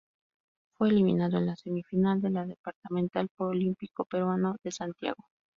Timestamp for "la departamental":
2.31-3.27